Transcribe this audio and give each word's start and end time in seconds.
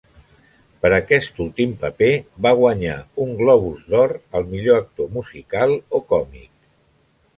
Per 0.85 0.89
aquest 0.95 1.41
últim 1.43 1.75
paper 1.83 2.09
va 2.45 2.53
guanyar 2.61 2.95
un 3.25 3.35
Globus 3.43 3.83
d'Or 3.95 4.15
al 4.41 4.49
millor 4.55 4.81
actor 4.85 5.13
musical 5.19 5.77
o 5.99 6.03
còmic. 6.15 6.49